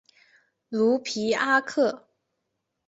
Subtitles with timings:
[0.69, 2.07] 卢皮阿克。